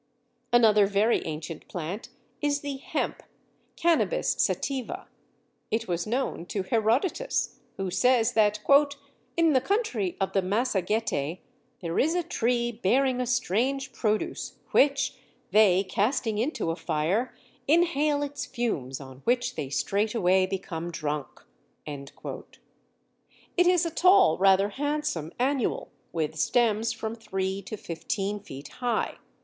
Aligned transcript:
Another 0.51 0.87
very 0.87 1.23
ancient 1.27 1.67
plant 1.67 2.09
is 2.41 2.61
the 2.61 2.77
Hemp, 2.77 3.21
Cannabis 3.75 4.31
sativa. 4.39 5.07
It 5.69 5.87
was 5.87 6.07
known 6.07 6.47
to 6.47 6.63
Herodotus, 6.63 7.59
who 7.77 7.91
says 7.91 8.33
that 8.33 8.59
"in 9.37 9.53
the 9.53 9.61
country 9.61 10.17
of 10.19 10.33
the 10.33 10.41
Massagetæ 10.41 11.41
there 11.83 11.99
is 11.99 12.15
a 12.15 12.23
tree 12.23 12.71
bearing 12.71 13.21
a 13.21 13.27
strange 13.27 13.91
produce 13.93 14.57
which 14.71 15.17
they 15.51 15.83
casting 15.83 16.39
into 16.39 16.71
a 16.71 16.75
fire 16.75 17.35
inhale 17.67 18.23
its 18.23 18.43
fumes 18.47 18.99
on 18.99 19.19
which 19.23 19.53
they 19.53 19.69
straightway 19.69 20.47
become 20.47 20.89
drunk." 20.89 21.43
It 21.85 22.57
is 23.67 23.85
a 23.85 23.91
tall, 23.91 24.39
rather 24.39 24.69
handsome 24.69 25.31
annual, 25.37 25.91
with 26.11 26.37
stems 26.37 26.91
from 26.91 27.13
three 27.13 27.61
to 27.61 27.77
fifteen 27.77 28.39
feet 28.39 28.67
high. 28.69 29.19